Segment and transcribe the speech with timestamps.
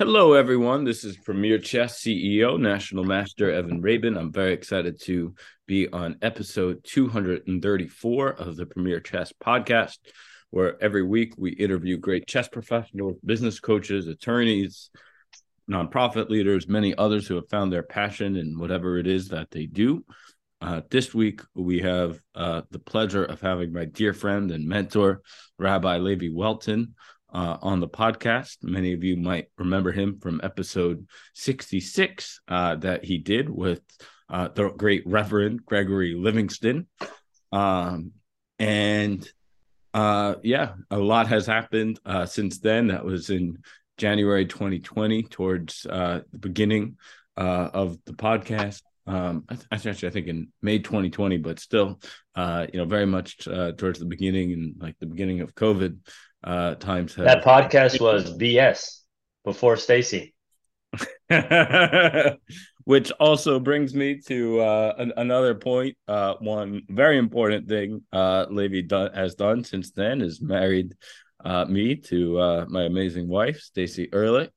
[0.00, 0.84] Hello, everyone.
[0.84, 4.16] This is Premier Chess CEO, National Master Evan Rabin.
[4.16, 5.34] I'm very excited to
[5.66, 9.98] be on episode 234 of the Premier Chess podcast,
[10.50, 14.90] where every week we interview great chess professionals, business coaches, attorneys,
[15.68, 19.66] nonprofit leaders, many others who have found their passion in whatever it is that they
[19.66, 20.04] do.
[20.60, 25.22] Uh, this week, we have uh, the pleasure of having my dear friend and mentor,
[25.58, 26.94] Rabbi Levi Welton
[27.32, 28.58] uh, on the podcast.
[28.62, 33.82] Many of you might remember him from episode 66 uh, that he did with
[34.30, 36.86] uh, the great Reverend Gregory Livingston.
[37.52, 38.12] Um,
[38.58, 39.28] and
[39.94, 42.88] uh, yeah, a lot has happened uh, since then.
[42.88, 43.58] That was in
[43.96, 46.96] January 2020, towards uh, the beginning
[47.36, 48.82] of the podcast.
[49.06, 52.00] Um, actually, I think in May 2020, but still,
[52.36, 55.98] you know, very much towards the beginning and like the beginning of COVID
[56.44, 57.24] uh, times have...
[57.24, 59.00] that podcast was BS
[59.44, 60.34] before Stacy.
[62.84, 65.96] Which also brings me to uh, an- another point.
[66.06, 70.94] Uh, one very important thing uh, Levi do- has done since then is married
[71.44, 74.52] uh, me to uh, my amazing wife, Stacy Ehrlich,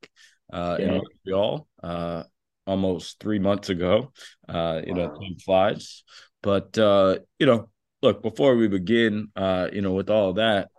[0.52, 0.86] uh, yeah.
[0.86, 0.92] in
[1.26, 2.24] Montreal uh,
[2.66, 4.12] almost three months ago.
[4.48, 5.08] Uh, you wow.
[5.08, 6.04] know, time flies.
[6.42, 7.70] But, uh, you know,
[8.02, 10.70] look, before we begin, uh, you know, with all that,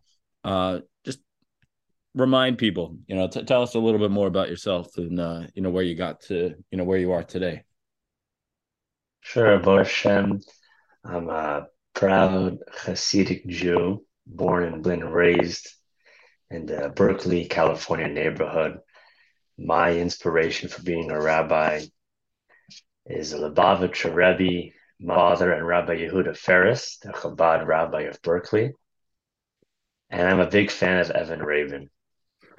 [0.44, 0.80] uh,
[2.14, 5.42] remind people, you know, t- tell us a little bit more about yourself and uh,
[5.54, 7.64] you know where you got to, you know, where you are today.
[9.20, 10.42] Sure, Borshem.
[11.04, 15.68] I'm a proud Hasidic Jew, born and and raised
[16.50, 18.78] in the Berkeley, California neighborhood.
[19.58, 21.84] My inspiration for being a rabbi
[23.06, 28.72] is Lubavitcher Rebbe, my father, and Rabbi Yehuda Ferris, the Chabad rabbi of Berkeley.
[30.10, 31.90] And I'm a big fan of Evan Rabin.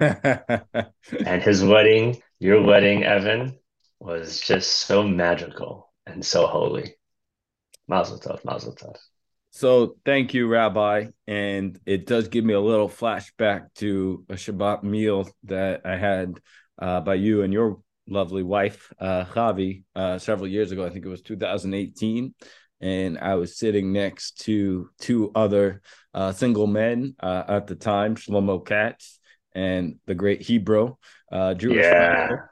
[0.00, 3.58] and his wedding, your wedding, Evan,
[4.00, 6.94] was just so magical and so holy.
[7.88, 8.96] Mazel tov, mazel tov.
[9.50, 11.06] So thank you, Rabbi.
[11.26, 16.40] And it does give me a little flashback to a Shabbat meal that I had
[16.78, 20.84] uh, by you and your lovely wife, uh, Javi, uh, several years ago.
[20.84, 22.34] I think it was 2018.
[22.80, 25.80] And I was sitting next to two other
[26.12, 29.20] uh, single men uh, at the time, Shlomo Katz
[29.54, 30.96] and the great Hebrew,
[31.30, 31.90] uh, Jewish yeah.
[31.90, 32.50] rapper.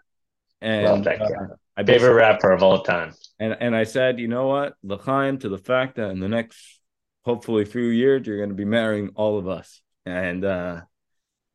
[0.60, 1.26] And Love that guy.
[1.26, 3.14] Uh, I favorite rapper of all time.
[3.38, 6.80] And and I said, you know what, L'chaim, to the fact that in the next
[7.24, 9.80] hopefully few years you're going to be marrying all of us.
[10.04, 10.82] And uh,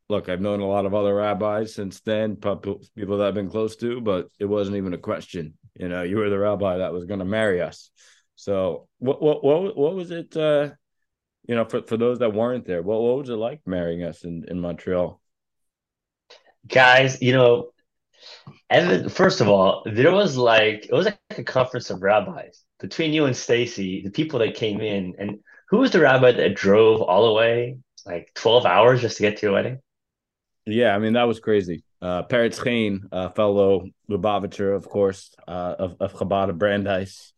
[0.10, 3.76] look, I've known a lot of other rabbis since then, people that I've been close
[3.78, 5.58] to, but it wasn't even a question.
[5.76, 7.92] You know, you were the rabbi that was going to marry us.
[8.36, 10.36] So what what what what was it?
[10.36, 10.72] Uh,
[11.48, 14.24] you know, for, for those that weren't there, what what was it like marrying us
[14.24, 15.22] in in Montreal?
[16.68, 17.70] Guys, you know,
[18.70, 23.14] Evan, first of all, there was like it was like a conference of rabbis between
[23.14, 25.40] you and Stacy, the people that came in, and
[25.70, 29.38] who was the rabbi that drove all the way like 12 hours just to get
[29.38, 29.80] to your wedding?
[30.66, 31.84] Yeah, I mean that was crazy.
[32.02, 37.34] Uh Peretz Chein, uh fellow Lubavitcher, of course, uh of, of Chabad of Brandeis.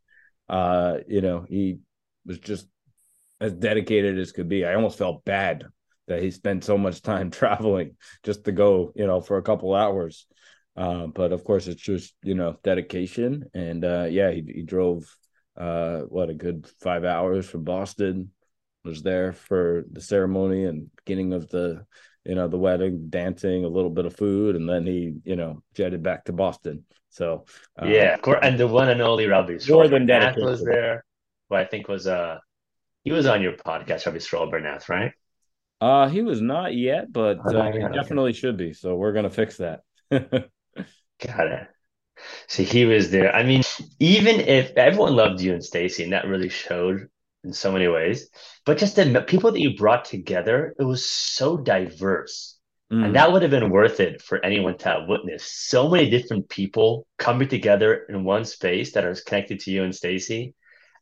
[0.47, 1.77] Uh, you know, he
[2.25, 2.65] was just
[3.39, 4.65] as dedicated as could be.
[4.65, 5.65] I almost felt bad
[6.09, 9.73] that he spent so much time traveling just to go, you know, for a couple
[9.73, 10.27] hours.
[10.75, 15.03] Uh, but of course, it's just you know dedication, and uh, yeah, he, he drove
[15.57, 18.31] uh, what a good five hours from Boston.
[18.85, 21.85] Was there for the ceremony and beginning of the
[22.23, 25.61] you know the wedding, dancing, a little bit of food, and then he you know
[25.73, 26.85] jetted back to Boston.
[27.09, 27.45] So
[27.81, 31.03] uh, yeah, and the one and only Robbie than that was there.
[31.49, 32.37] Who I think was uh
[33.03, 35.11] he was on your podcast, Robbie Stroll Bernath, right?
[35.81, 38.73] Uh, he was not yet, but uh, he definitely should be.
[38.73, 39.81] So we're gonna fix that.
[40.11, 40.51] Got
[41.47, 41.67] it.
[42.47, 43.33] So he was there.
[43.33, 43.63] I mean,
[43.99, 47.07] even if everyone loved you and Stacy, and that really showed
[47.43, 48.29] in so many ways,
[48.65, 52.57] but just the people that you brought together, it was so diverse.
[52.91, 53.05] Mm.
[53.05, 57.07] And that would have been worth it for anyone to witness so many different people
[57.17, 60.55] coming together in one space that are connected to you and Stacy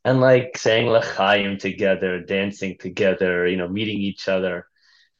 [0.07, 4.65] and like saying l'chaim together, dancing together, you know, meeting each other.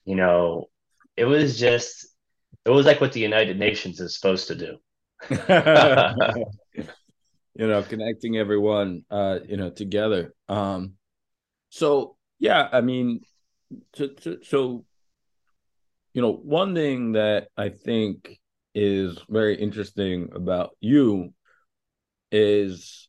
[0.05, 0.69] You know,
[1.17, 2.07] it was just
[2.63, 4.77] it was like what the United Nations is supposed to do.
[7.53, 10.33] you know, connecting everyone uh, you know, together.
[10.47, 10.93] Um
[11.67, 13.19] so yeah, I mean
[13.97, 14.85] to, so
[16.13, 18.39] you know, one thing that I think
[18.73, 21.33] is very interesting about you
[22.31, 23.06] is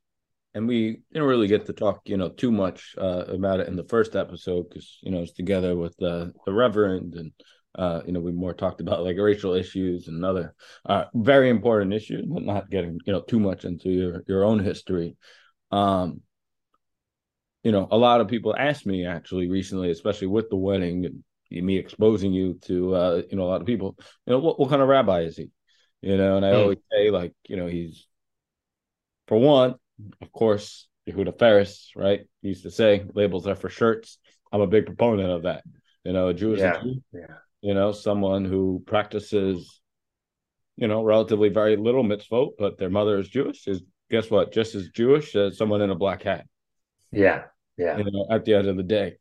[0.58, 3.76] and we didn't really get to talk, you know, too much uh, about it in
[3.76, 7.30] the first episode because you know it's together with uh, the Reverend and
[7.76, 10.56] uh, you know, we more talked about like racial issues and other
[10.86, 14.58] uh, very important issues, but not getting you know too much into your your own
[14.58, 15.16] history.
[15.70, 16.22] Um,
[17.62, 21.06] you know, a lot of people asked me actually recently, especially with the wedding
[21.52, 23.96] and me exposing you to uh, you know a lot of people.
[24.26, 25.50] You know, what what kind of rabbi is he?
[26.02, 26.60] You know, and I mm.
[26.60, 28.08] always say like, you know, he's
[29.28, 29.76] for one,
[30.20, 32.20] of course, Yehuda Ferris, right?
[32.42, 34.18] He used to say labels are for shirts.
[34.52, 35.64] I'm a big proponent of that.
[36.04, 36.78] You know, a Jew is yeah.
[36.78, 37.02] a Jew.
[37.12, 37.36] Yeah.
[37.60, 39.80] You know, someone who practices,
[40.76, 44.52] you know, relatively very little mitzvot, but their mother is Jewish is guess what?
[44.52, 46.46] Just as Jewish as someone in a black hat.
[47.12, 47.44] Yeah.
[47.76, 47.98] Yeah.
[47.98, 49.16] You know, at the end of the day.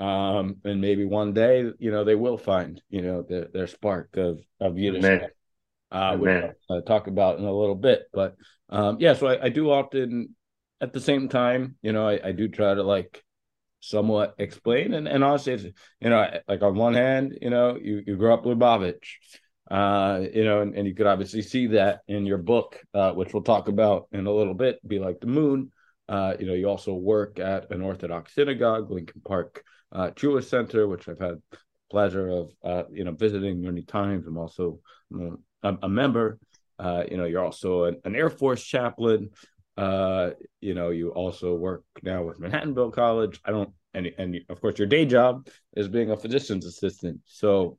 [0.00, 4.16] Um, and maybe one day, you know, they will find, you know, their, their spark
[4.16, 5.02] of of Yiddish,
[5.90, 8.04] uh, which I'll talk about in a little bit.
[8.12, 8.36] But
[8.68, 10.34] um, yeah, so I, I do often,
[10.80, 13.22] at the same time, you know, I, I do try to like
[13.80, 14.94] somewhat explain.
[14.94, 15.64] And and honestly, it's,
[16.00, 19.16] you know, like on one hand, you know, you you grew up Lubavitch,
[19.70, 23.32] uh, you know, and, and you could obviously see that in your book, uh, which
[23.32, 24.86] we'll talk about in a little bit.
[24.86, 25.72] Be like the moon.
[26.08, 29.62] Uh, you know, you also work at an Orthodox synagogue, Lincoln Park
[29.92, 31.42] uh, Jewish Center, which I've had
[31.90, 34.26] pleasure of uh, you know visiting many times.
[34.26, 34.80] I'm also
[35.10, 36.38] you know, a, a, member.
[36.78, 39.30] Uh, you know, you're also an, an Air Force chaplain.
[39.76, 43.40] Uh, you know, you also work now with Manhattanville College.
[43.44, 47.20] I don't, and and of course, your day job is being a physician's assistant.
[47.24, 47.78] So,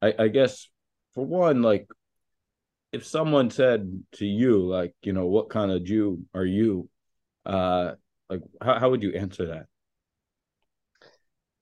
[0.00, 0.68] I, I guess
[1.14, 1.88] for one, like,
[2.92, 6.88] if someone said to you, like, you know, what kind of Jew are you?
[7.44, 7.92] Uh,
[8.28, 9.66] like, how how would you answer that?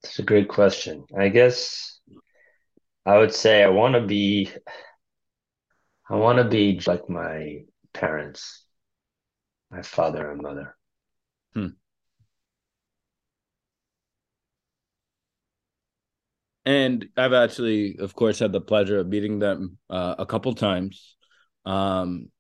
[0.03, 1.05] It's a great question.
[1.17, 2.01] I guess
[3.05, 4.51] I would say I want to be
[6.11, 7.61] I want to be like my
[7.95, 8.65] parents,
[9.71, 10.77] my father and mother.
[11.55, 11.69] Hmm.
[16.67, 21.17] And I've actually, of course, had the pleasure of meeting them uh, a couple times.
[21.65, 22.31] Um,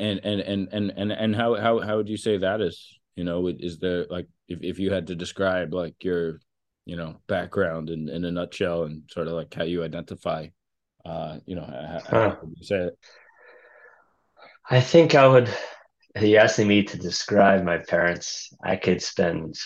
[0.00, 2.98] and and and and and and how how how would you say that is?
[3.16, 6.40] You know, is there like if if you had to describe like your
[6.86, 10.48] you know background in, in a nutshell and sort of like how you identify
[11.04, 12.30] uh you know how, huh.
[12.30, 12.98] how you say it?
[14.68, 15.48] I think i would
[16.20, 18.52] you asking me to describe my parents.
[18.62, 19.56] I could spend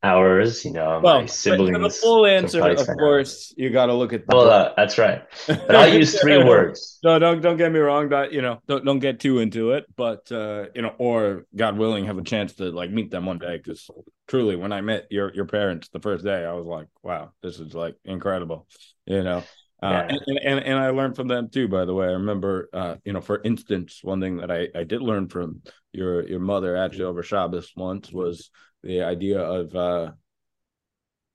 [0.00, 4.12] hours you know well, my siblings the full answer of course you got to look
[4.12, 5.24] at the well uh, that's right.
[5.48, 7.00] But i'll use three words.
[7.02, 9.86] No don't don't get me wrong but you know don't, don't get too into it
[9.96, 13.38] but uh you know or god willing have a chance to like meet them one
[13.38, 13.90] day because
[14.28, 17.58] truly when i met your your parents the first day i was like wow this
[17.58, 18.68] is like incredible
[19.04, 19.42] you know
[19.82, 20.16] uh, yeah.
[20.26, 21.68] and, and, and I learned from them too.
[21.68, 24.84] By the way, I remember, uh, you know, for instance, one thing that I, I
[24.84, 28.50] did learn from your your mother actually over Shabbos once was
[28.82, 30.12] the idea of uh,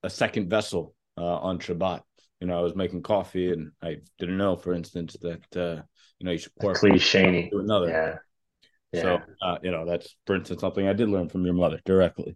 [0.03, 2.01] a second vessel uh, on Shabbat.
[2.41, 5.81] You know, I was making coffee and I didn't know, for instance, that uh,
[6.19, 7.89] you know you should pour cliche to another.
[7.89, 8.17] Yeah.
[8.91, 9.01] yeah.
[9.01, 12.35] So uh, you know, that's for instance something I did learn from your mother directly.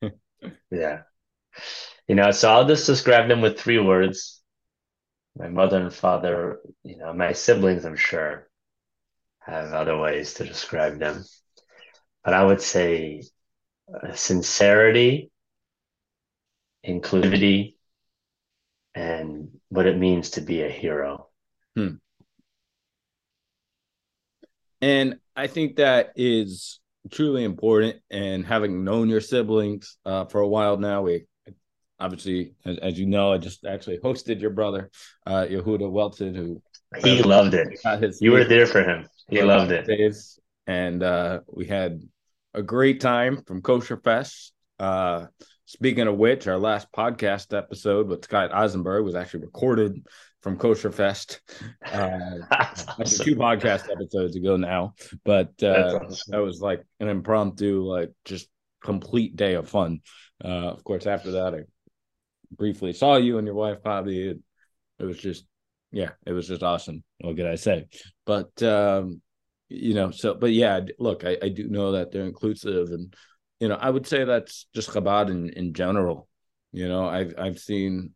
[0.70, 1.02] yeah.
[2.08, 4.41] You know, so I'll just describe them with three words.
[5.36, 8.48] My mother and father, you know, my siblings, I'm sure,
[9.40, 11.24] have other ways to describe them.
[12.24, 13.22] But I would say
[14.14, 15.30] sincerity,
[16.86, 17.76] inclusivity,
[18.94, 21.28] and what it means to be a hero.
[21.76, 21.94] Hmm.
[24.80, 26.80] And I think that is
[27.10, 27.96] truly important.
[28.10, 31.24] And having known your siblings uh, for a while now, we
[32.02, 34.90] obviously, as, as, you know, I just actually hosted your brother,
[35.26, 36.60] uh, Yehuda Welton, who
[37.02, 37.78] he loved it.
[38.20, 39.06] You were there for him.
[39.28, 39.86] He loved it.
[39.86, 42.02] Days, and uh, we had
[42.54, 44.52] a great time from Kosher Fest.
[44.78, 45.26] Uh,
[45.64, 50.04] speaking of which, our last podcast episode with Scott Eisenberg was actually recorded
[50.42, 51.40] from Kosher Fest.
[51.84, 53.24] Uh, awesome.
[53.24, 54.94] two podcast episodes ago now,
[55.24, 56.18] but uh, awesome.
[56.28, 58.48] that was like an impromptu, like just
[58.82, 60.00] complete day of fun.
[60.44, 61.60] Uh, of course, after that, I
[62.56, 64.38] briefly saw you and your wife, probably It,
[64.98, 65.44] it was just,
[65.90, 67.02] yeah, it was just awesome.
[67.20, 67.86] What could I say?
[68.24, 69.20] But um,
[69.72, 73.14] you know so but yeah look I, I do know that they're inclusive and
[73.60, 76.28] you know i would say that's just chabad in, in general
[76.72, 78.10] you know i've i've seen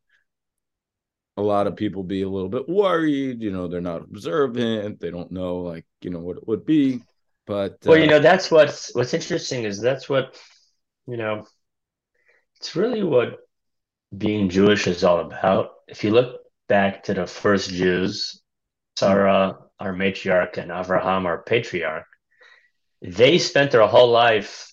[1.38, 5.10] a lot of people be a little bit worried you know they're not observant they
[5.10, 7.00] don't know like you know what it would be
[7.46, 10.38] but well uh, you know that's what's what's interesting is that's what
[11.06, 11.44] you know
[12.58, 13.38] it's really what
[14.16, 18.40] being jewish is all about if you look back to the first jews
[18.96, 22.06] sarah our matriarch and Avraham, our patriarch,
[23.02, 24.72] they spent their whole life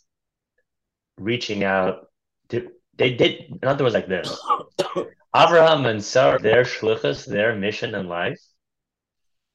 [1.18, 2.08] reaching out,
[2.50, 3.42] they did.
[3.62, 4.40] In other words, like this:
[5.36, 8.40] Abraham and Sarah, their shlichus, their mission in life,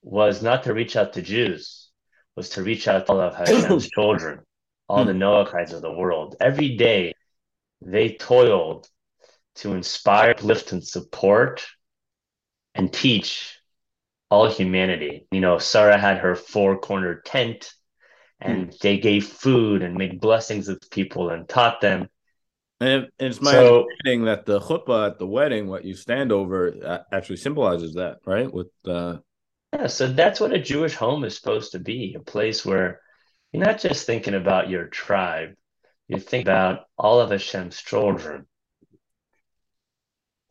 [0.03, 1.89] was not to reach out to Jews,
[2.37, 4.41] was to reach out to all of Hashem's children,
[4.89, 6.37] all the Noachites of the world.
[6.41, 7.15] Every day,
[7.81, 8.89] they toiled
[9.59, 11.65] to inspire, lift, and support,
[12.75, 13.59] and teach
[14.31, 15.27] all humanity.
[15.31, 17.73] You know, Sarah had her four-cornered tent,
[18.41, 18.79] and mm.
[18.79, 22.09] they gave food and made blessings with people and taught them.
[22.81, 27.05] And it's my so, understanding that the chuppah at the wedding, what you stand over,
[27.13, 28.53] actually symbolizes that, right?
[28.53, 29.17] With uh,
[29.73, 33.01] yeah, so that's what a Jewish home is supposed to be a place where
[33.53, 35.55] you're not just thinking about your tribe,
[36.07, 38.47] you think about all of Hashem's children.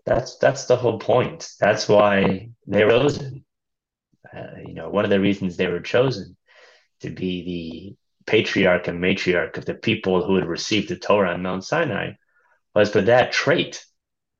[0.07, 1.49] That's that's the whole point.
[1.59, 3.43] That's why they were chosen.
[4.33, 6.37] Uh, you know, one of the reasons they were chosen
[7.01, 11.43] to be the patriarch and matriarch of the people who had received the Torah on
[11.43, 12.11] Mount Sinai
[12.73, 13.85] was for that trait.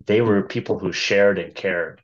[0.05, 2.01] They were people who shared and cared.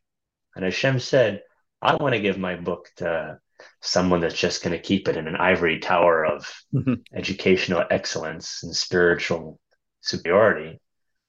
[0.57, 1.41] And Hashem said,
[1.81, 3.39] I don't want to give my book to
[3.81, 6.95] someone that's just going to keep it in an ivory tower of mm-hmm.
[7.15, 9.57] educational excellence and spiritual
[10.01, 10.81] superiority.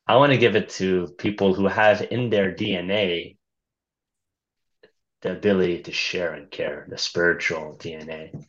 [0.07, 3.37] I want to give it to people who have in their DNA
[5.23, 8.47] the ability to share and care, the spiritual DNA.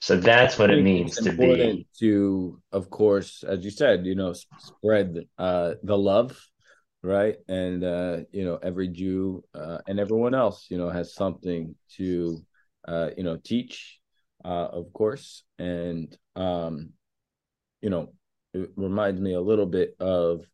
[0.00, 1.86] So that's what it means to be.
[2.00, 6.38] To, of course, as you said, you know, spread uh, the love
[7.02, 7.36] right?
[7.48, 12.42] And uh, you know, every Jew uh, and everyone else, you know, has something to
[12.86, 14.00] uh, you know teach,
[14.44, 16.90] uh, of course, and um,
[17.80, 18.12] you know,
[18.54, 20.44] it reminds me a little bit of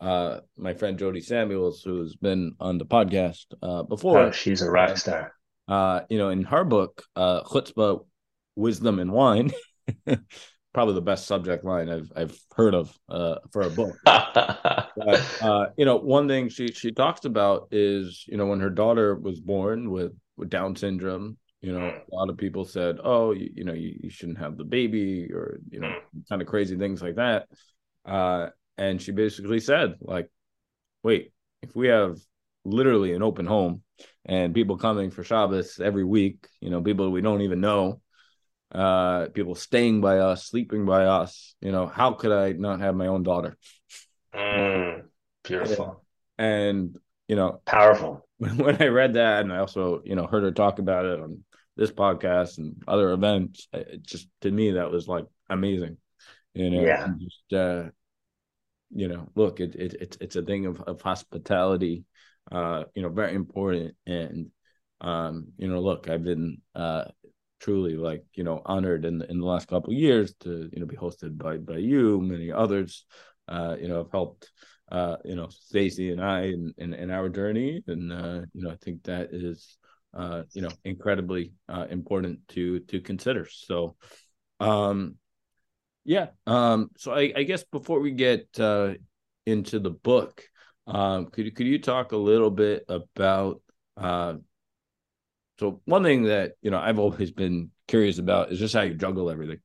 [0.00, 4.18] uh, my friend Jodi Samuels, who's been on the podcast uh, before.
[4.18, 5.34] Oh, she's a rock star.
[5.66, 8.04] Uh, you know, in her book, uh, Chutzpah,
[8.56, 9.52] Wisdom and Wine,
[10.72, 13.96] probably the best subject line I've I've heard of uh, for a book.
[14.04, 18.70] but, uh, you know, one thing she she talks about is you know when her
[18.70, 21.36] daughter was born with with Down syndrome.
[21.60, 24.56] You know, a lot of people said, "Oh, you, you know, you, you shouldn't have
[24.56, 25.92] the baby," or you know,
[26.28, 27.48] kind of crazy things like that.
[28.06, 30.30] Uh, and she basically said, like,
[31.02, 31.32] "Wait,
[31.62, 32.16] if we have
[32.64, 33.82] literally an open home
[34.24, 38.00] and people coming for Shabbos every week, you know, people we don't even know,
[38.72, 42.94] uh people staying by us sleeping by us you know how could i not have
[42.94, 43.56] my own daughter?
[44.34, 45.04] Mm,
[45.42, 46.04] beautiful.
[46.36, 46.96] And
[47.28, 48.26] you know powerful.
[48.38, 51.42] when i read that and i also you know heard her talk about it on
[51.76, 55.96] this podcast and other events it just to me that was like amazing
[56.52, 57.08] you know yeah.
[57.18, 57.84] just uh
[58.90, 62.04] you know look it, it it's it's a thing of, of hospitality
[62.52, 63.94] uh you know very important.
[64.06, 64.50] And
[65.00, 67.04] um you know look i've been uh
[67.60, 70.86] truly like you know honored in the, in the last couple years to you know
[70.86, 73.04] be hosted by by you many others
[73.48, 74.50] uh you know have helped
[74.90, 77.82] uh you know Stacy and I in, in, in our journey.
[77.86, 79.76] And uh you know I think that is
[80.16, 83.46] uh you know incredibly uh important to to consider.
[83.50, 83.96] So
[84.60, 85.16] um
[86.08, 88.94] yeah um so I I guess before we get uh
[89.44, 90.42] into the book
[90.86, 93.60] um could you could you talk a little bit about
[93.98, 94.36] uh
[95.60, 98.94] so one thing that you know I've always been curious about is just how you
[98.94, 99.58] juggle everything.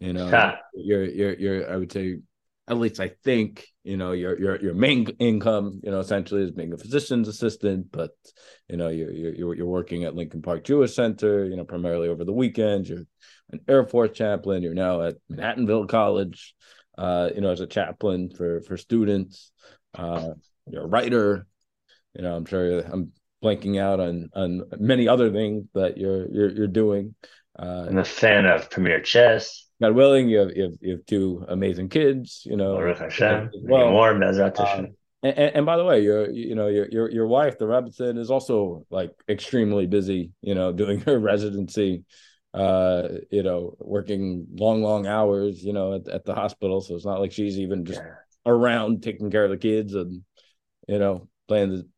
[0.00, 2.18] You know, you're you're you're I would say
[2.68, 6.50] at least I think you know your your your main income you know essentially is
[6.50, 8.10] being a physician's assistant, but
[8.68, 12.24] you know you're you're you're working at Lincoln Park Jewish Center you know primarily over
[12.24, 12.88] the weekends.
[12.88, 13.04] You're
[13.50, 14.62] an Air Force chaplain.
[14.62, 16.54] You're now at Manhattanville College,
[16.96, 19.50] uh, you know as a chaplain for for students.
[19.94, 20.30] Uh,
[20.66, 21.46] you're a writer.
[22.14, 26.50] You know I'm sure I'm blanking out on on many other things that you're you're
[26.50, 27.14] you're doing.
[27.58, 29.67] Uh, I'm a fan of Premier Chess.
[29.80, 32.42] God willing, you have you have, you have two amazing kids.
[32.44, 32.74] You know,
[33.62, 37.58] well, more um, and, and, by the way, your you know your your your wife,
[37.58, 40.32] the Rebbitzin, is also like extremely busy.
[40.42, 42.04] You know, doing her residency.
[42.54, 45.62] Uh, you know, working long, long hours.
[45.62, 48.14] You know, at, at the hospital, so it's not like she's even just yeah.
[48.46, 50.22] around taking care of the kids and
[50.88, 51.88] you know playing the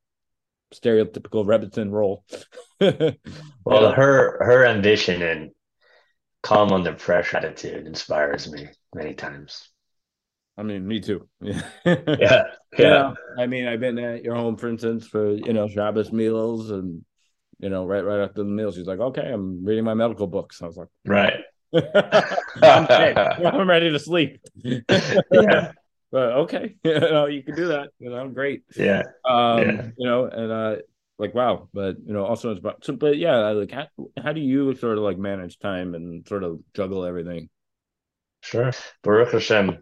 [0.75, 2.25] stereotypical Rebbitzin role.
[3.65, 5.51] well, her her ambition and
[6.43, 9.69] calm under pressure attitude inspires me many times.
[10.57, 11.29] I mean, me too.
[11.43, 11.63] Yeah.
[11.85, 12.43] yeah.
[12.79, 13.15] Yeah.
[13.39, 17.05] I mean, I've been at your home, for instance, for, you know, Shabbos meals and,
[17.59, 20.63] you know, right, right after the meal, she's like, okay, I'm reading my medical books.
[20.63, 21.41] I was like, right.
[21.75, 22.87] I'm,
[23.47, 24.41] I'm, ready to sleep.
[24.63, 25.73] yeah
[26.11, 27.91] but okay, you know, you can do that.
[27.99, 28.65] You know, great.
[28.77, 29.03] Yeah.
[29.25, 29.87] Um, yeah.
[29.97, 30.77] you know, and uh,
[31.21, 33.87] like wow, but you know, also it's about so, but yeah, like how
[34.23, 37.49] how do you sort of like manage time and sort of juggle everything?
[38.43, 38.73] Sure,
[39.03, 39.79] Baruch Hashem,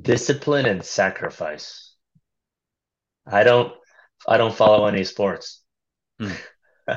[0.00, 1.92] discipline and sacrifice
[3.26, 3.72] I don't
[4.26, 5.62] I don't follow any sports.
[6.20, 6.32] Hmm.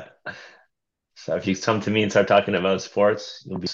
[1.14, 3.68] so if you come to me and start talking about sports, you'll be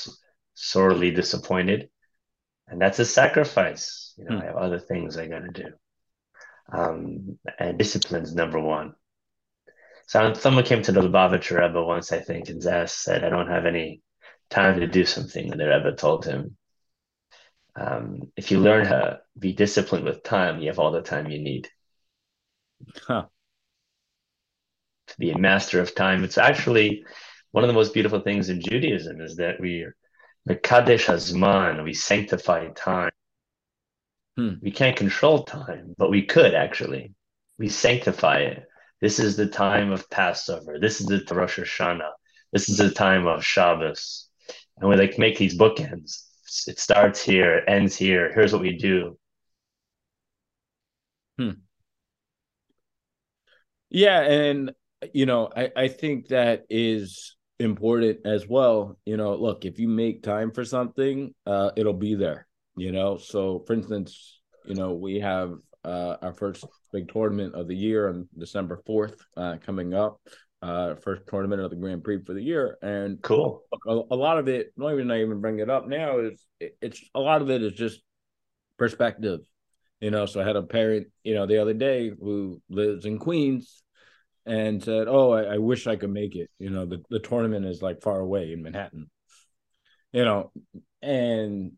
[0.55, 1.89] sorely disappointed.
[2.69, 4.15] And that's a sacrifice.
[4.17, 4.43] You know, hmm.
[4.43, 5.67] I have other things I gotta do.
[6.73, 8.95] Um, and discipline's number one.
[10.07, 13.49] So someone came to the Lubavitcher Rebbe once, I think, and asked, said, I don't
[13.49, 14.03] have any
[14.51, 15.51] time to do something.
[15.51, 16.57] And the Rebbe told him,
[17.75, 21.31] um, if you learn how to be disciplined with time, you have all the time
[21.31, 21.69] you need.
[23.07, 23.27] Huh.
[25.07, 26.25] To be a master of time.
[26.25, 27.05] It's actually
[27.53, 29.87] one of the most beautiful things in Judaism is that we
[30.45, 33.11] the Mekadesh Hazman, we sanctify time.
[34.37, 34.55] Hmm.
[34.61, 37.15] We can't control time, but we could actually.
[37.59, 38.65] We sanctify it.
[39.03, 40.79] This is the time of Passover.
[40.79, 42.13] This is the Rosh Hashanah.
[42.53, 44.29] This is the time of Shabbos.
[44.79, 46.23] And we like make these bookends.
[46.69, 48.33] It starts here, it ends here.
[48.33, 49.19] Here's what we do.
[51.37, 51.51] Hmm.
[53.91, 54.73] Yeah, and
[55.13, 59.01] you know, I, I think that is important as well.
[59.05, 62.47] You know, look, if you make time for something, uh, it'll be there.
[62.77, 65.55] You know, so for instance, you know, we have
[65.85, 70.21] uh, our first big tournament of the year on December fourth uh, coming up.
[70.61, 73.65] Uh, first tournament of the Grand Prix for the year, and cool.
[73.85, 74.73] A, a, lot of it.
[74.77, 77.51] The only reason I even bring it up now is it, it's a lot of
[77.51, 78.01] it is just
[78.79, 79.41] perspective.
[80.01, 83.19] You know, so I had a parent, you know, the other day who lives in
[83.19, 83.83] Queens,
[84.47, 87.67] and said, "Oh, I, I, wish I could make it." You know, the the tournament
[87.67, 89.11] is like far away in Manhattan.
[90.13, 90.53] You know,
[91.01, 91.73] and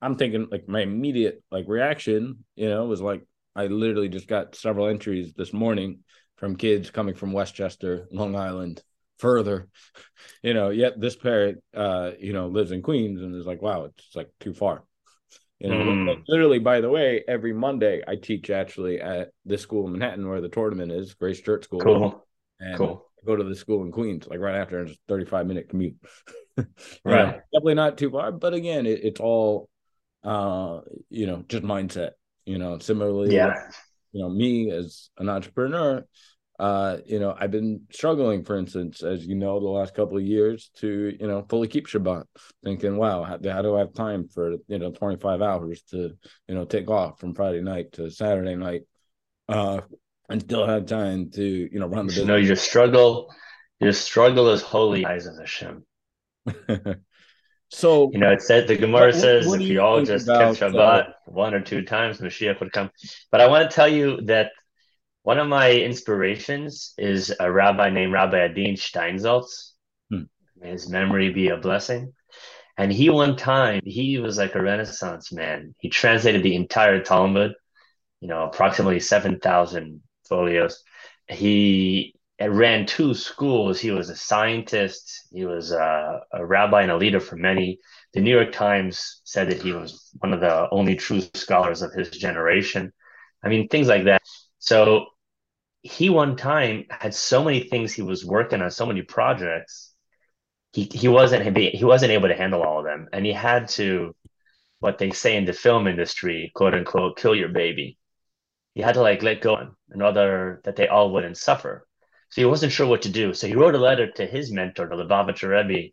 [0.00, 4.54] I'm thinking like my immediate like reaction, you know, was like I literally just got
[4.54, 6.00] several entries this morning
[6.36, 8.82] from kids coming from Westchester, Long Island,
[9.18, 9.68] further.
[10.42, 13.84] You know, yet this parent, uh, you know, lives in Queens and is like, "Wow,
[13.84, 14.84] it's like too far."
[15.58, 16.22] You know, mm.
[16.28, 20.42] literally, by the way, every Monday I teach actually at this school in Manhattan where
[20.42, 21.80] the tournament is, Grace Church School.
[21.80, 22.26] Cool.
[22.60, 23.06] And cool.
[23.22, 25.96] I go to the school in Queens, like right after, it's a 35 minute commute.
[27.04, 27.40] right.
[27.52, 28.32] definitely not too far.
[28.32, 29.68] But again, it, it's all,
[30.22, 32.10] uh, you know, just mindset.
[32.46, 33.54] You know, similarly, yeah.
[34.12, 36.04] you know, me as an entrepreneur,
[36.58, 40.22] uh, you know, I've been struggling, for instance, as you know, the last couple of
[40.22, 42.24] years to, you know, fully keep Shabbat,
[42.62, 46.12] thinking, wow, how, how, do I have time for, you know, 25 hours to,
[46.46, 48.82] you know, take off from Friday night to Saturday night,
[49.48, 49.80] uh,
[50.28, 52.22] and still have time to, you know, run the business.
[52.22, 53.34] You know, your struggle,
[53.80, 55.84] your struggle is holy eyes of Hashem.
[57.74, 60.56] so, you know, it said, the Gemara what, says, what if you all just about,
[60.56, 62.90] kept Shabbat uh, one or two times, Mashiach would come.
[63.30, 64.52] But I want to tell you that
[65.24, 69.72] one of my inspirations is a rabbi named Rabbi Adin Steinsaltz.
[70.10, 70.24] Hmm.
[70.56, 72.12] May his memory be a blessing.
[72.76, 75.74] And he one time, he was like a Renaissance man.
[75.78, 77.54] He translated the entire Talmud,
[78.20, 80.82] you know, approximately 7,000 folios.
[81.28, 83.80] He ran two schools.
[83.80, 85.28] He was a scientist.
[85.32, 87.78] He was a, a rabbi and a leader for many.
[88.12, 91.92] The New York Times said that he was one of the only true scholars of
[91.92, 92.92] his generation.
[93.42, 94.22] I mean, things like that.
[94.58, 95.06] So
[95.82, 99.92] he one time had so many things he was working on, so many projects.
[100.72, 104.16] He he wasn't he wasn't able to handle all of them, and he had to,
[104.80, 107.98] what they say in the film industry, quote unquote, kill your baby.
[108.74, 109.56] He had to like let go
[109.94, 111.86] in order that they all wouldn't suffer.
[112.34, 113.32] So he wasn't sure what to do.
[113.32, 115.92] So he wrote a letter to his mentor, the Lubavitcher Rebbe,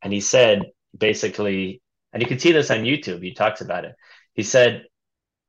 [0.00, 0.62] and he said
[0.96, 1.82] basically,
[2.14, 3.22] and you can see this on YouTube.
[3.22, 3.94] He talks about it.
[4.32, 4.86] He said,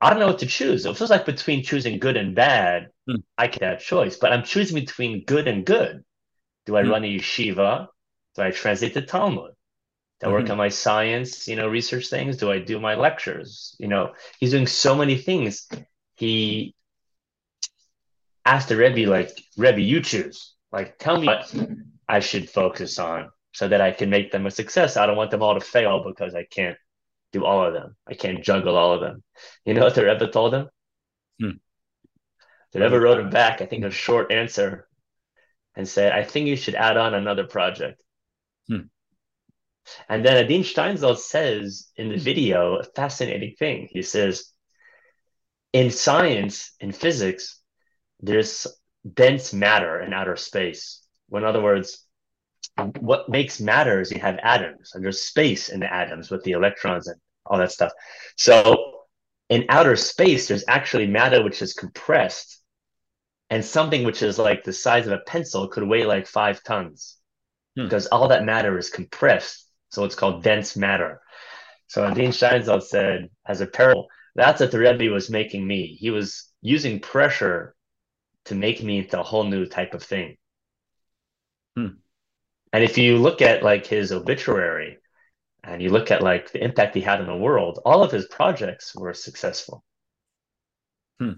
[0.02, 0.84] I don't know what to choose.
[0.84, 3.20] It feels like between choosing good and bad, hmm.
[3.38, 6.04] I can have choice, but I'm choosing between good and good.
[6.66, 6.90] Do I hmm.
[6.90, 7.86] run a yeshiva?
[8.34, 9.52] Do I translate the Talmud?
[10.20, 10.52] Do I work mm-hmm.
[10.52, 12.36] on my science, you know, research things?
[12.36, 13.74] Do I do my lectures?
[13.78, 15.66] You know, he's doing so many things.
[16.16, 16.74] He
[18.48, 20.54] asked the Rebbe, like, Rebbe, you choose.
[20.72, 21.54] Like, tell me what
[22.08, 24.96] I should focus on so that I can make them a success.
[24.96, 26.76] I don't want them all to fail because I can't
[27.32, 27.96] do all of them.
[28.06, 29.22] I can't juggle all of them.
[29.64, 30.68] You know what the Rebbe told him?
[31.40, 31.50] Hmm.
[32.72, 34.88] The Rebbe wrote him back, I think, a short answer
[35.74, 38.02] and said, I think you should add on another project.
[38.68, 38.88] Hmm.
[40.08, 43.88] And then Adin Steinsaltz says in the video a fascinating thing.
[43.90, 44.52] He says,
[45.72, 47.57] in science, in physics,
[48.20, 48.66] there's
[49.14, 51.02] dense matter in outer space.
[51.32, 52.04] in other words,
[53.00, 56.52] what makes matter is you have atoms and there's space in the atoms with the
[56.52, 57.92] electrons and all that stuff.
[58.36, 59.00] So
[59.48, 62.60] in outer space, there's actually matter which is compressed
[63.50, 67.16] and something which is like the size of a pencil could weigh like five tons
[67.76, 67.84] hmm.
[67.84, 69.66] because all that matter is compressed.
[69.90, 71.20] So it's called dense matter.
[71.86, 75.96] So Adin Steinsaltz said, as a parable, that's what the Rebbe was making me.
[75.98, 77.74] He was using pressure
[78.48, 80.36] to make me into a whole new type of thing.
[81.76, 81.98] Hmm.
[82.72, 84.98] And if you look at like his obituary
[85.64, 88.26] and you look at like the impact he had in the world, all of his
[88.26, 89.84] projects were successful.
[91.18, 91.32] Hmm.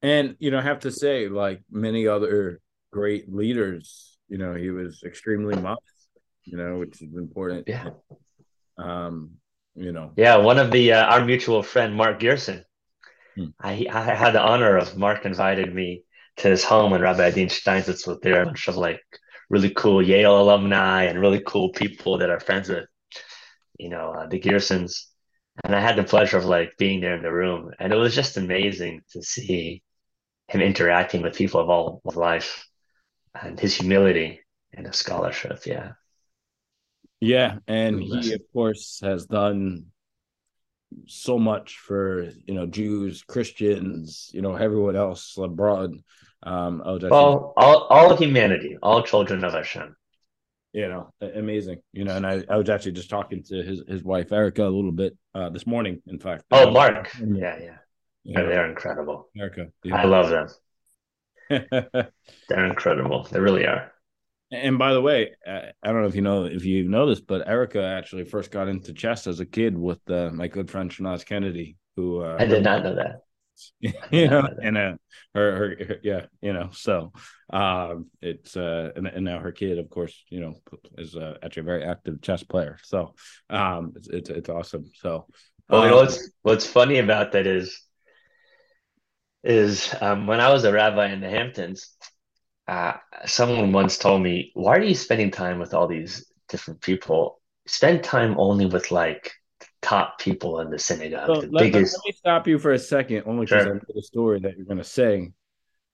[0.00, 4.70] And you know, I have to say, like many other great leaders, you know, he
[4.70, 6.08] was extremely modest,
[6.44, 7.68] you know, which is important.
[7.68, 7.90] Yeah.
[8.78, 9.32] Um,
[9.74, 10.12] you know.
[10.16, 12.64] Yeah, one of the uh, our mutual friend Mark Gerson.
[13.36, 13.46] Hmm.
[13.60, 16.04] I I had the honor of Mark invited me
[16.38, 18.42] to his home when Rabbi Adin Steinsaltz was there.
[18.42, 19.02] A bunch of like
[19.50, 22.86] really cool Yale alumni and really cool people that are friends with,
[23.78, 25.06] you know, uh, the Gersons.
[25.64, 28.14] And I had the pleasure of like being there in the room, and it was
[28.14, 29.82] just amazing to see
[30.48, 32.66] him interacting with people of all of life
[33.40, 34.40] and his humility
[34.72, 35.66] and his scholarship.
[35.66, 35.92] Yeah.
[37.20, 39.86] Yeah, and he of course has done
[41.06, 45.94] so much for you know Jews, Christians, you know everyone else abroad.
[46.42, 49.96] Um, oh, well, all all humanity, all children of Hashem.
[50.72, 51.80] You know, amazing.
[51.92, 54.70] You know, and I, I was actually just talking to his his wife Erica a
[54.70, 56.02] little bit uh, this morning.
[56.06, 56.44] In fact.
[56.50, 57.10] Oh, Mark.
[57.20, 57.76] Yeah, yeah.
[58.24, 59.28] yeah they're incredible.
[59.36, 59.66] Erica.
[59.92, 60.48] I love them.
[62.48, 63.28] they're incredible.
[63.30, 63.92] They really are.
[64.52, 67.48] And by the way, I don't know if you know if you know this, but
[67.48, 71.24] Erica actually first got into chess as a kid with uh, my good friend Shanaz
[71.24, 73.22] Kennedy, who uh, I did not know that.
[74.10, 74.94] you know, and uh,
[75.34, 77.12] her, her, her, yeah, you know, so
[77.52, 80.54] um, it's uh, and, and now her kid, of course, you know,
[80.98, 82.78] is uh, actually a very active chess player.
[82.82, 83.14] So
[83.48, 84.84] um, it's it's, it's awesome.
[84.94, 85.26] So
[85.68, 87.80] well, you know um, what's what's funny about that is
[89.44, 91.96] is um, when I was a rabbi in the Hamptons,
[92.72, 97.40] uh, someone once told me, "Why are you spending time with all these different people?
[97.66, 99.32] Spend time only with like
[99.82, 101.98] top people in the synagogue." So the let, biggest...
[101.98, 103.72] let, me stop you for a second, only because sure.
[103.72, 105.32] I know the story that you're going to say,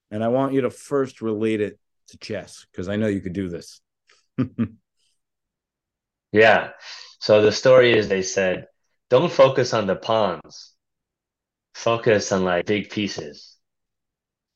[0.09, 1.77] and I want you to first relate it
[2.09, 3.81] to chess because I know you could do this.
[6.31, 6.69] yeah.
[7.19, 8.67] So the story is, they said,
[9.09, 10.73] "Don't focus on the pawns.
[11.73, 13.58] Focus on like big pieces."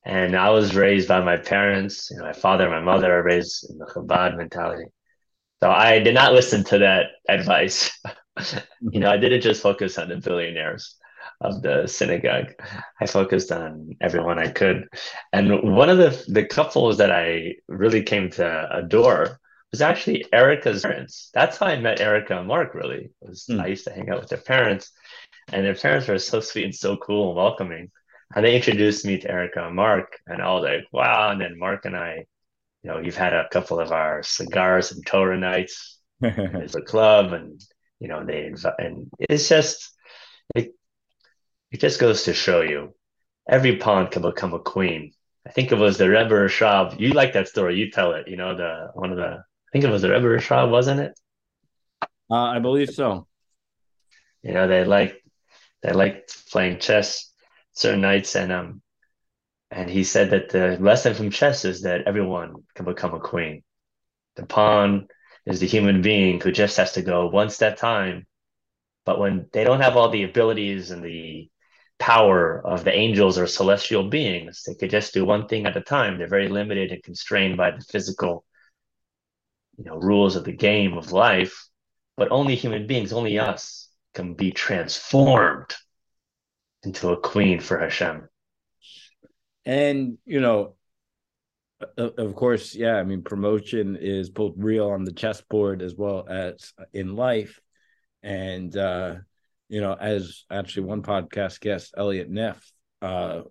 [0.05, 3.23] And I was raised by my parents, you know, my father and my mother are
[3.23, 4.91] raised in the Chabad mentality.
[5.61, 7.91] So I did not listen to that advice.
[8.81, 10.95] you know, I didn't just focus on the billionaires
[11.39, 12.53] of the synagogue.
[12.99, 14.87] I focused on everyone I could.
[15.31, 19.39] And one of the the couples that I really came to adore
[19.71, 21.29] was actually Erica's parents.
[21.33, 23.11] That's how I met Erica and Mark really.
[23.21, 23.61] Was mm.
[23.61, 24.91] I used to hang out with their parents
[25.51, 27.91] and their parents were so sweet and so cool and welcoming.
[28.35, 31.29] And they introduced me to Erica and Mark, and I was like, wow.
[31.29, 32.25] And then Mark and I,
[32.81, 37.33] you know, you've had a couple of our cigars and Torah nights as a club,
[37.33, 37.61] and
[37.99, 39.91] you know, they and it's just
[40.55, 40.73] it
[41.71, 42.93] it just goes to show you
[43.47, 45.13] every pawn can become a queen.
[45.45, 46.99] I think it was the Rebbe Rashab.
[46.99, 47.77] You like that story?
[47.77, 48.27] You tell it.
[48.27, 51.19] You know, the one of the I think it was the Rebbe Rashab, wasn't it?
[52.31, 53.27] Uh, I believe so.
[54.41, 55.21] You know, they like
[55.81, 57.32] they like playing chess
[57.73, 58.81] certain nights and um
[59.71, 63.63] and he said that the lesson from chess is that everyone can become a queen.
[64.35, 65.07] The pawn
[65.47, 68.27] is the human being who just has to go one step time.
[69.03, 71.49] But when they don't have all the abilities and the
[71.97, 75.81] power of the angels or celestial beings, they could just do one thing at a
[75.81, 76.17] time.
[76.19, 78.45] They're very limited and constrained by the physical,
[79.77, 81.67] you know, rules of the game of life.
[82.15, 85.73] But only human beings, only us, can be transformed
[86.83, 88.27] into a queen for Hashem.
[89.65, 90.75] And you know,
[91.97, 92.95] of course, yeah.
[92.95, 97.59] I mean, promotion is both real on the chessboard as well as in life.
[98.21, 99.15] And uh,
[99.69, 103.41] you know, as actually one podcast guest, Elliott Neff, uh,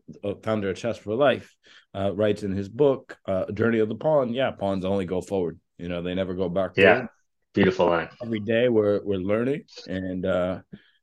[0.43, 1.49] founder of Chess4Life,
[1.95, 5.59] uh, writes in his book, uh, "Journey of the Pawn." Yeah, pawns only go forward.
[5.79, 6.73] You know, they never go back.
[6.77, 7.07] Yeah,
[7.55, 8.09] beautiful line.
[8.23, 10.61] Every day we're we're learning, and uh,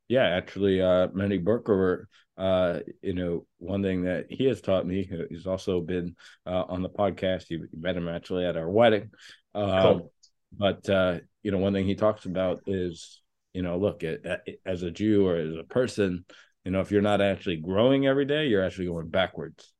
[0.10, 5.08] yeah, actually, uh, Mendy Berkouwer, uh, you know, one thing that he has taught me,
[5.13, 6.15] uh, he's also been
[6.48, 7.50] uh, on the podcast.
[7.50, 9.12] You, met him actually at our wedding.
[9.54, 10.12] Uh, cool.
[10.58, 13.22] But, uh, you know, one thing he talks about is,
[13.54, 16.26] you know, look, at, at, as a Jew or as a person,
[16.65, 19.72] you know, if you're not actually growing every day, you're actually going backwards.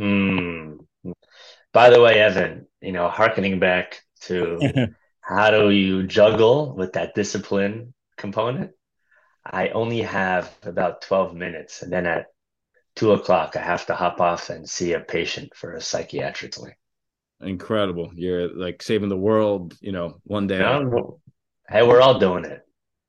[0.00, 0.78] Mm.
[1.74, 4.88] By the way, Evan, you know, harkening back to
[5.20, 8.70] how do you juggle with that discipline component?
[9.50, 11.82] I only have about 12 minutes.
[11.82, 12.26] And then at
[12.96, 16.78] two o'clock, I have to hop off and see a patient for a psychiatric clinic.
[17.40, 18.10] Incredible.
[18.14, 20.58] You're like saving the world, you know, one day.
[21.68, 22.62] hey, we're all doing it.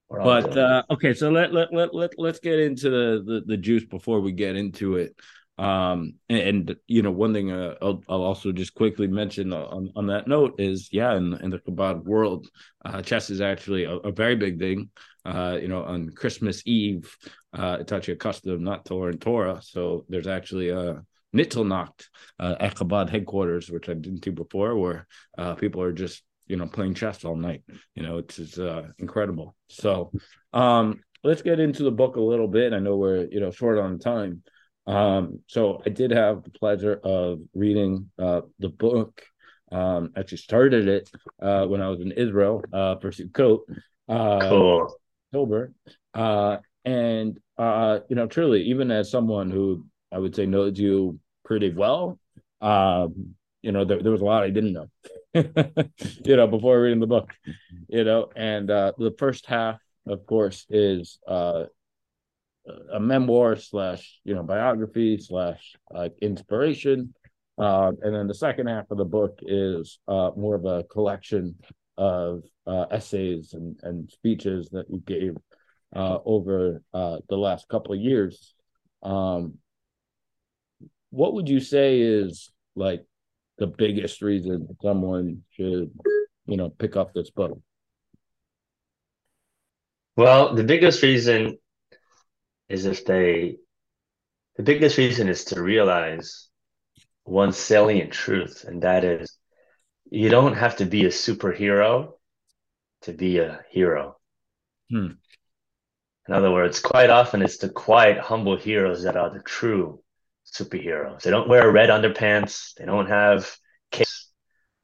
[0.10, 0.94] All but doing uh, it.
[0.94, 4.32] okay, so let, let let let let's get into the, the the juice before we
[4.32, 5.16] get into it.
[5.60, 9.92] Um, and, and you know, one thing uh, I'll, I'll, also just quickly mention on,
[9.94, 12.48] on that note is, yeah, in, in the Chabad world,
[12.86, 14.90] uh, chess is actually a, a very big thing.
[15.26, 17.16] Uh, you know, on Christmas Eve,
[17.54, 19.62] uh, it's actually a custom not to learn Torah.
[19.62, 21.04] So there's actually a
[21.36, 22.08] Nittelnacht
[22.40, 26.58] uh, at Chabad headquarters, which I didn't to before, where uh, people are just you
[26.58, 27.64] know playing chess all night.
[27.96, 29.56] You know, it's, it's uh, incredible.
[29.68, 30.12] So
[30.54, 32.74] um, let's get into the book a little bit.
[32.74, 34.44] I know we're you know short on time.
[34.88, 39.22] Um, so I did have the pleasure of reading uh, the book.
[39.72, 43.60] Um, actually started it uh, when I was in Israel uh, for Sukkot.
[44.08, 44.99] Uh, cool.
[45.30, 45.74] October.
[46.14, 51.20] Uh, and uh, you know, truly, even as someone who I would say knows you
[51.46, 52.20] pretty well,
[52.62, 54.88] um, you know, there, there was a lot I didn't know.
[55.34, 57.32] you know, before reading the book,
[57.88, 61.66] you know, and uh, the first half, of course, is uh,
[62.94, 67.14] a memoir slash you know biography slash uh, inspiration
[67.60, 71.56] uh, and then the second half of the book is uh, more of a collection
[72.00, 75.36] of uh, essays and, and speeches that you gave
[75.96, 78.56] uh, over uh, the last couple of years
[79.04, 79.60] um,
[81.10, 83.06] what would you say is like
[83.58, 85.92] the biggest reason someone should
[86.46, 87.60] you know pick up this book?
[90.16, 91.58] Well the biggest reason
[92.68, 93.58] is if they
[94.56, 96.50] the biggest reason is to realize
[97.24, 99.38] one salient truth, and that is
[100.12, 102.14] you don't have to be a superhero
[103.02, 104.18] to be a hero.
[104.90, 105.12] Hmm.
[106.28, 110.02] In other words, quite often it's the quiet, humble heroes that are the true
[110.46, 111.22] superheroes.
[111.22, 113.56] They don't wear red underpants, they don't have
[113.92, 114.32] capes,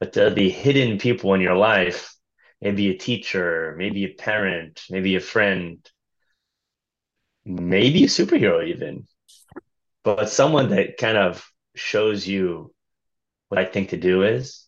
[0.00, 2.14] but they're the hidden people in your life.
[2.60, 5.78] Maybe a teacher, maybe a parent, maybe a friend,
[7.44, 9.06] maybe a superhero even,
[10.02, 12.72] but someone that kind of shows you
[13.48, 14.65] what I think to do is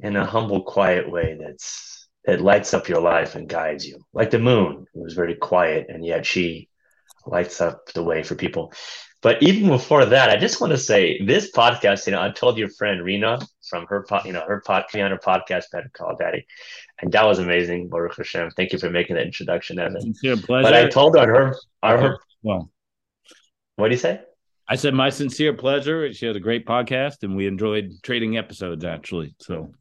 [0.00, 4.04] in a humble, quiet way that's that lights up your life and guides you.
[4.12, 6.68] Like the moon, it was very quiet, and yet she
[7.24, 8.72] lights up the way for people.
[9.22, 12.06] But even before that, I just want to say this podcast.
[12.06, 15.18] You know, I told your friend Rena from her, you know, her podcast on her
[15.18, 16.46] podcast, Better Call Daddy,
[17.00, 17.88] and that was amazing.
[17.88, 18.50] Baruch Hashem.
[18.50, 20.00] Thank you for making that introduction, Evan.
[20.00, 20.62] Sincere pleasure.
[20.62, 22.70] But I told her her, well,
[23.76, 24.20] what do you say?
[24.68, 26.12] I said my sincere pleasure.
[26.12, 29.34] She has a great podcast, and we enjoyed trading episodes actually.
[29.40, 29.72] So,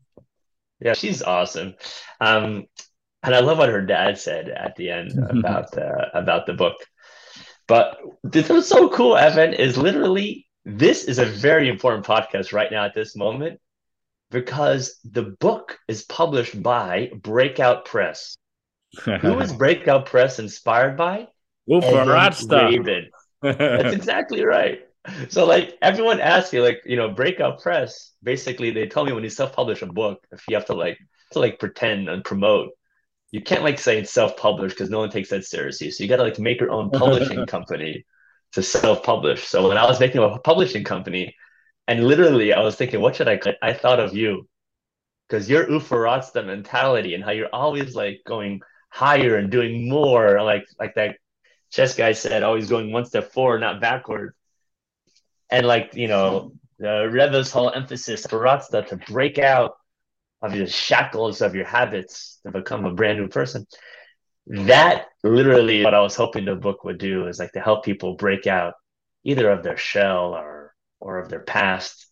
[0.79, 1.75] yeah, she's awesome.
[2.19, 2.65] Um,
[3.23, 6.75] and I love what her dad said at the end about uh, about the book.
[7.67, 9.53] But this was so cool, Evan.
[9.53, 13.59] Is literally this is a very important podcast right now at this moment
[14.31, 18.37] because the book is published by Breakout Press.
[19.03, 21.27] Who is Breakout Press inspired by?
[21.67, 23.09] Wolf Raven.
[23.41, 24.84] That's exactly right.
[25.29, 29.23] So like everyone asks you, like, you know, breakout press, basically they tell me when
[29.23, 30.97] you self-publish a book, if you have to like
[31.31, 32.71] to like pretend and promote,
[33.31, 35.91] you can't like say it's self-published because no one takes that seriously.
[35.91, 38.05] So you gotta like make your own publishing company
[38.53, 39.43] to self-publish.
[39.45, 41.35] So when I was making a publishing company,
[41.87, 44.47] and literally I was thinking, what should I I thought of you.
[45.27, 50.65] Because your ufaratsta mentality and how you're always like going higher and doing more, like
[50.79, 51.17] like that
[51.71, 54.33] chess guy said, always going one step forward, not backward.
[55.49, 59.75] And like, you know, the Rebbe's whole emphasis for Ratzda to break out
[60.41, 63.65] of the shackles of your habits to become a brand new person.
[64.47, 68.15] That literally what I was hoping the book would do is like to help people
[68.15, 68.75] break out
[69.23, 72.07] either of their shell or or of their past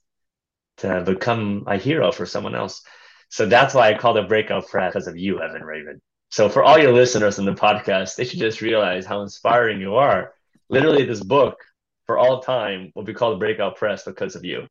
[0.78, 2.82] to become a hero for someone else.
[3.30, 6.02] So that's why I called it breakout press because of you, Evan Rabin.
[6.30, 9.96] So for all your listeners in the podcast, they should just realize how inspiring you
[9.96, 10.34] are.
[10.70, 11.58] Literally, this book
[12.06, 14.68] for all time will be called Breakout Press because of you.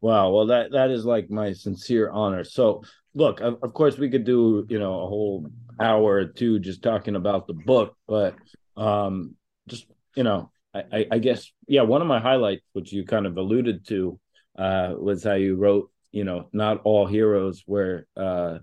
[0.00, 0.30] Wow.
[0.30, 2.44] Well, that that is like my sincere honor.
[2.44, 2.82] So,
[3.14, 6.82] look, of, of course, we could do you know a whole hour or two just
[6.82, 8.34] talking about the book, but
[8.76, 9.34] um,
[9.68, 13.36] just you know, I, I guess yeah, one of my highlights, which you kind of
[13.36, 14.18] alluded to,
[14.58, 18.58] uh, was how you wrote, you know, not all heroes were uh,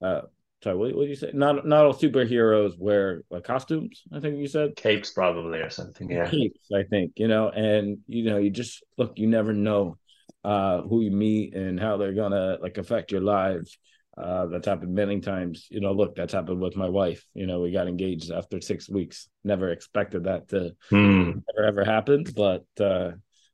[0.00, 0.22] uh,
[0.62, 1.30] sorry, what, what did you say?
[1.34, 4.02] Not not all superheroes wear like costumes.
[4.12, 6.10] I think you said capes, probably or something.
[6.10, 6.68] Yeah, capes.
[6.74, 9.12] I think you know, and you know, you just look.
[9.16, 9.98] You never know
[10.44, 13.78] uh, who you meet and how they're gonna like affect your lives.
[14.16, 15.66] Uh, that's happened many times.
[15.70, 17.24] You know, look, that's happened with my wife.
[17.34, 19.28] You know, we got engaged after six weeks.
[19.42, 21.32] Never expected that to hmm.
[21.56, 23.12] ever ever happen, but uh,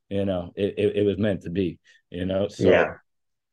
[0.09, 1.79] you know, it, it, it was meant to be.
[2.09, 2.95] You know, so yeah.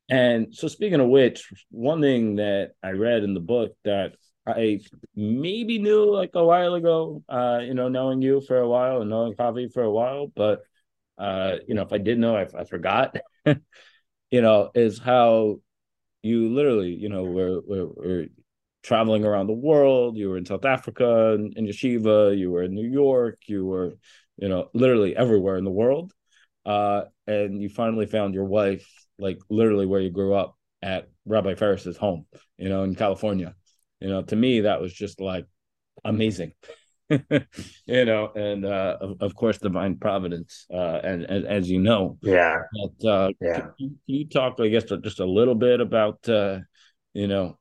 [0.08, 4.14] And so, speaking of which, one thing that I read in the book that
[4.46, 4.80] I
[5.16, 9.10] maybe knew like a while ago, uh, you know, knowing you for a while and
[9.10, 10.60] knowing Javi for a while, but
[11.18, 15.60] uh, you know, if I did know, I, I forgot, you know, is how
[16.22, 18.26] you literally, you know, were, were, were
[18.82, 20.16] traveling around the world.
[20.16, 22.36] You were in South Africa in, in yeshiva.
[22.36, 23.40] You were in New York.
[23.46, 23.96] You were,
[24.36, 26.12] you know, literally everywhere in the world.
[26.64, 28.86] Uh, and you finally found your wife,
[29.18, 32.26] like literally where you grew up at Rabbi Ferris's home,
[32.58, 33.54] you know, in California.
[34.00, 35.46] You know, to me, that was just like
[36.04, 36.52] amazing.
[37.08, 42.18] you know, and uh, of, of course, divine providence, uh, and, and as you know,
[42.20, 43.60] yeah, but, uh, yeah.
[43.60, 46.58] Can you, can you, talk, I guess, just a little bit about, uh,
[47.14, 47.58] you know,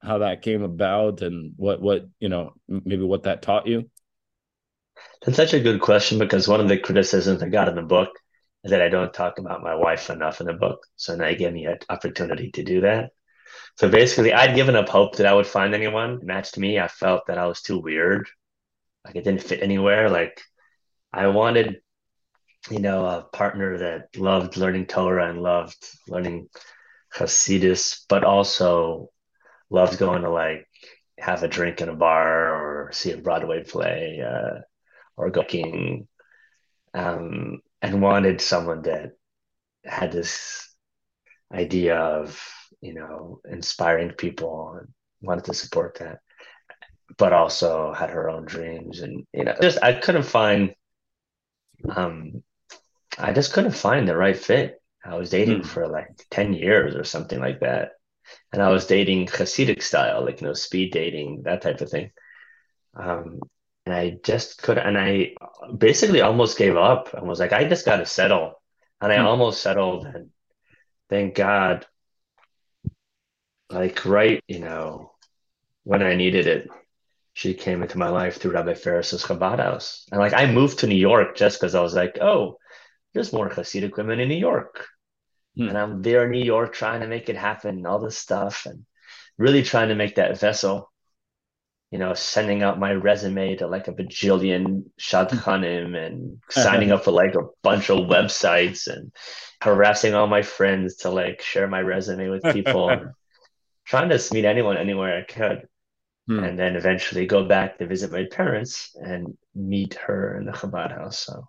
[0.00, 3.90] how that came about and what what you know maybe what that taught you?
[5.22, 8.10] That's such a good question because one of the criticisms I got in the book
[8.64, 10.86] that I don't talk about my wife enough in the book.
[10.96, 13.10] So now you give me an opportunity to do that.
[13.76, 16.78] So basically, I'd given up hope that I would find anyone matched me.
[16.78, 18.28] I felt that I was too weird,
[19.04, 20.10] like it didn't fit anywhere.
[20.10, 20.40] Like
[21.12, 21.80] I wanted,
[22.70, 25.76] you know, a partner that loved learning Torah and loved
[26.08, 26.48] learning
[27.14, 29.10] Hasidus, but also
[29.70, 30.66] loved going to like
[31.18, 34.60] have a drink in a bar or see a Broadway play uh,
[35.16, 36.08] or cooking,
[36.94, 39.12] um, and wanted someone that
[39.84, 40.68] had this
[41.52, 42.40] idea of
[42.80, 44.88] you know inspiring people and
[45.22, 46.18] wanted to support that,
[47.16, 50.74] but also had her own dreams and you know just I couldn't find
[51.88, 52.42] um
[53.18, 54.80] I just couldn't find the right fit.
[55.04, 55.66] I was dating mm.
[55.66, 57.92] for like 10 years or something like that
[58.52, 62.10] and I was dating Hasidic style, like you know, speed dating, that type of thing.
[62.94, 63.40] Um,
[63.88, 65.32] and I just could, and I
[65.74, 67.14] basically almost gave up.
[67.16, 68.60] I was like, I just got to settle,
[69.00, 69.26] and I hmm.
[69.26, 70.04] almost settled.
[70.04, 70.28] And
[71.08, 71.86] thank God,
[73.70, 75.12] like right, you know,
[75.84, 76.68] when I needed it,
[77.32, 80.86] she came into my life through Rabbi Ferris's Chabad house, and like I moved to
[80.86, 82.58] New York just because I was like, oh,
[83.14, 84.86] there's more Hasidic women in New York.
[85.56, 85.68] Hmm.
[85.68, 88.84] And I'm there in New York trying to make it happen, all this stuff, and
[89.38, 90.92] really trying to make that vessel.
[91.90, 97.12] You know, sending out my resume to like a bajillion shadchanim and signing up for
[97.12, 99.10] like a bunch of websites and
[99.62, 103.12] harassing all my friends to like share my resume with people.
[103.88, 105.66] trying to meet anyone anywhere I could.
[106.26, 106.44] Hmm.
[106.44, 110.90] And then eventually go back to visit my parents and meet her in the Chabad
[110.90, 111.20] house.
[111.20, 111.48] So,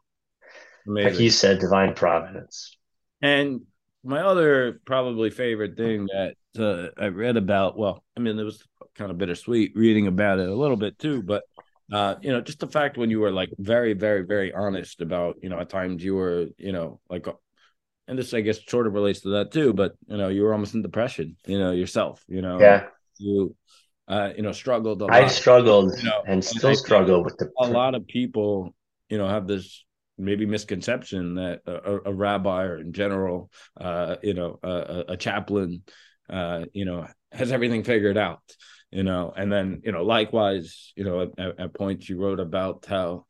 [0.88, 1.12] Amazing.
[1.12, 2.78] like you said, divine providence.
[3.22, 3.64] And
[4.06, 8.64] my other probably favorite thing that uh, I read about, well, I mean, it was
[8.96, 11.44] kind of bittersweet reading about it a little bit too, but
[11.92, 15.38] uh, you know, just the fact when you were like very, very, very honest about,
[15.42, 17.28] you know, at times you were, you know, like,
[18.08, 20.54] and this I guess sort of relates to that too, but you know, you were
[20.54, 22.84] almost in depression, you know, yourself, you know, yeah,
[23.18, 23.56] you,
[24.08, 25.02] uh, you know, struggled.
[25.04, 27.50] I struggled you know, and still struggle with the.
[27.60, 28.74] A lot of people,
[29.10, 29.84] you know, have this
[30.18, 35.84] maybe misconception that a, a rabbi or in general, uh, you know, a, a chaplain,
[36.30, 38.42] uh, you know, has everything figured out,
[38.92, 42.86] you know, and then, you know, likewise, you know, at, at points you wrote about
[42.88, 43.26] how,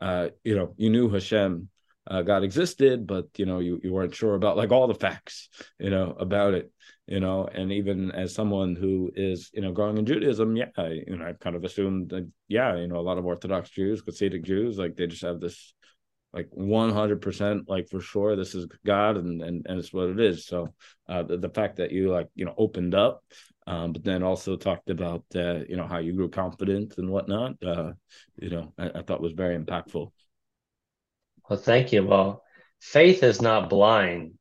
[0.00, 1.68] uh, you know, you knew Hashem,
[2.06, 5.48] uh, God existed, but you know, you, you weren't sure about like all the facts,
[5.78, 6.70] you know, about it,
[7.06, 11.00] you know, and even as someone who is, you know, growing in Judaism, yeah, I,
[11.06, 14.02] you know, I've kind of assumed that, yeah, you know, a lot of Orthodox Jews,
[14.02, 15.72] Hasidic Jews, like they just have this
[16.34, 20.46] like 100% like for sure this is god and and, and it's what it is.
[20.46, 20.74] So
[21.08, 23.22] uh, the, the fact that you like you know opened up
[23.66, 27.54] um, but then also talked about uh, you know how you grew confident and whatnot
[27.64, 27.92] uh,
[28.36, 30.10] you know I, I thought was very impactful.
[31.48, 32.04] Well thank you.
[32.04, 32.42] Well
[32.80, 34.32] faith is not blind.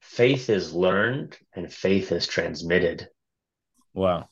[0.00, 3.08] Faith is learned and faith is transmitted.
[3.94, 4.28] Wow.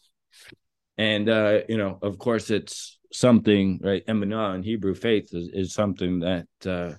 [0.98, 4.06] And uh you know of course it's something right?
[4.06, 6.92] Emunah in hebrew faith is, is something that uh,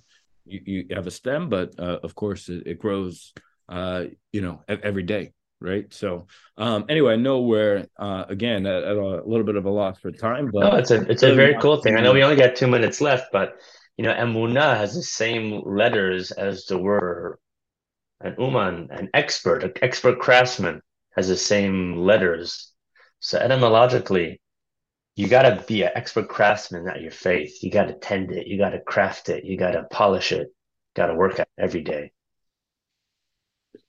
[0.46, 3.34] you, you have a stem but uh, of course it, it grows
[3.70, 5.94] uh, you know every day right?
[5.94, 9.70] So um anyway i know we're uh again at, at, a little bit of a
[9.70, 11.96] loss for time but no, it's a it's a very cool thing.
[11.96, 13.58] I know we only got two minutes left but
[13.98, 17.38] you know emunah has the same letters as the word
[18.22, 20.82] an uman an expert an expert craftsman
[21.20, 22.72] has the same letters.
[23.20, 24.42] So etymologically
[25.20, 27.62] you got to be an expert craftsman at your faith.
[27.62, 28.48] You got to tend it.
[28.48, 29.44] You got to craft it.
[29.44, 30.48] You got to polish it.
[30.96, 32.14] Got to work at it every day.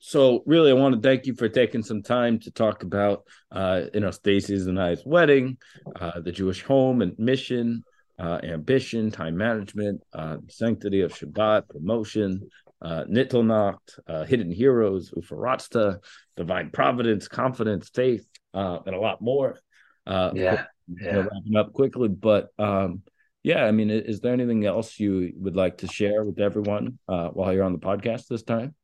[0.01, 3.23] So really, I want to thank you for taking some time to talk about,
[3.53, 5.59] uh, you know, Stacy's and I's wedding,
[5.95, 7.85] uh, the Jewish home and mission,
[8.19, 12.49] uh, ambition, time management, uh, sanctity of Shabbat, promotion,
[12.83, 16.01] uh, Nittelnacht, uh, hidden heroes, Ufaratsta,
[16.37, 19.61] divine providence, confidence, faith, uh, and a lot more.
[20.09, 20.65] Uh, yeah
[21.01, 21.13] yeah.
[21.13, 23.03] know, wrapping up quickly, but um,
[23.43, 27.29] yeah, I mean, is there anything else you would like to share with everyone uh,
[27.29, 28.75] while you're on the podcast this time?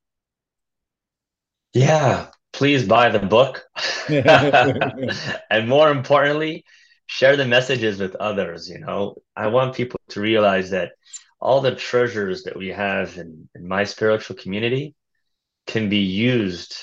[1.75, 3.65] Yeah, please buy the book.
[4.09, 6.65] and more importantly,
[7.07, 8.69] share the messages with others.
[8.69, 10.93] You know, I want people to realize that
[11.41, 14.95] all the treasures that we have in, in my spiritual community
[15.67, 16.77] can be used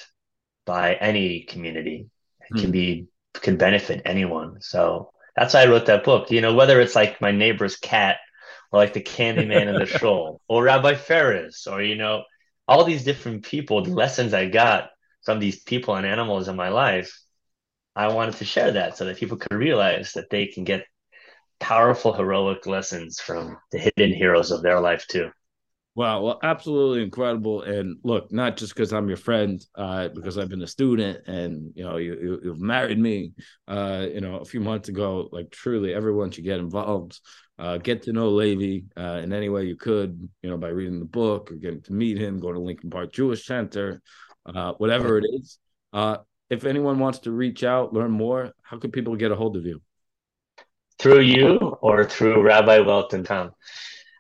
[0.66, 2.08] by any community.
[2.50, 2.72] It can hmm.
[2.72, 3.08] be
[3.42, 4.62] can benefit anyone.
[4.62, 6.32] So that's why I wrote that book.
[6.32, 8.18] You know, whether it's like my neighbor's cat
[8.72, 12.24] or like the Candyman in the show or Rabbi Ferris or, you know,
[12.68, 14.90] all these different people, the lessons I got
[15.26, 17.20] from these people and animals in my life,
[17.96, 20.86] I wanted to share that so that people could realize that they can get
[21.60, 25.32] powerful, heroic lessons from the hidden heroes of their life too.
[25.96, 27.62] Wow, well, absolutely incredible.
[27.62, 31.72] And look, not just because I'm your friend, uh, because I've been a student, and
[31.76, 33.34] you know, you, you have married me,
[33.68, 35.30] uh, you know, a few months ago.
[35.32, 37.20] Like, truly, everyone should get involved.
[37.60, 40.98] Uh, get to know Levi uh, in any way you could, you know, by reading
[40.98, 44.02] the book or getting to meet him, go to Lincoln Park Jewish Center,
[44.48, 45.60] uh, whatever it is.
[45.94, 46.18] Uh,
[46.50, 49.66] if anyone wants to reach out, learn more, how can people get a hold of
[49.66, 49.80] you?
[50.98, 53.52] Through you or through Rabbi Welton Tom?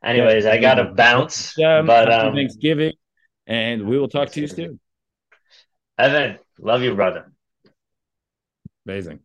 [0.03, 1.57] Anyways, I got to bounce.
[1.59, 2.93] Um, but um, Thanksgiving,
[3.47, 4.79] and we will talk to you soon.
[5.97, 7.31] Evan, love you, brother.
[8.85, 9.19] Amazing.